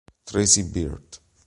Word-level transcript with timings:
Tracy 0.25 0.63
Byrd 0.63 1.21